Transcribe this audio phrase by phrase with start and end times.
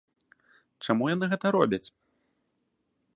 [0.87, 1.83] Чаму яны гэта робяць?